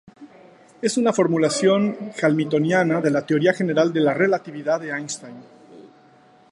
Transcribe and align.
Es 0.81 0.97
una 0.97 1.13
formulación 1.13 1.95
hamiltoniana 2.23 3.01
de 3.01 3.11
la 3.11 3.23
Teoría 3.23 3.53
General 3.53 3.93
de 3.93 3.99
la 4.01 4.15
Relatividad 4.15 4.79
de 4.81 4.89
Einstein. 4.89 5.43